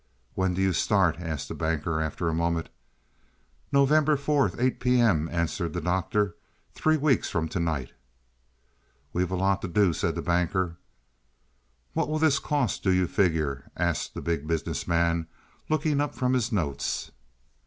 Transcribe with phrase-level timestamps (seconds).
[0.33, 2.69] "When do you start?" asked the Banker after a moment.
[3.71, 4.99] "November 4th 8 P.
[4.99, 6.35] M.," answered the Doctor.
[6.73, 7.91] "Three weeks from to night."
[9.13, 10.77] "We've a lot to do," said the Banker.
[11.93, 15.27] "What will this cost, do you figure?" asked the Big Business Man,
[15.69, 17.11] looking up from his notes.